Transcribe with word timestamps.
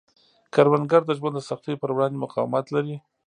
کروندګر 0.53 1.01
د 1.05 1.11
ژوند 1.17 1.33
د 1.37 1.41
سختیو 1.49 1.79
پر 1.81 1.89
وړاندې 1.93 2.21
مقاومت 2.23 2.65
لري 2.75 2.95